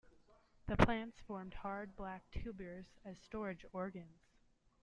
[0.65, 4.33] The plants form hard black tubers as storage organs.